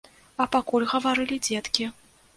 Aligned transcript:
А 0.45 0.47
пакуль 0.55 0.87
гаварылі 0.93 1.37
дзеткі. 1.49 1.83